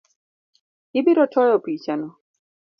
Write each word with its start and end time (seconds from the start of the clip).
Ibirotoyo 0.99 1.55
pichano 1.63 2.07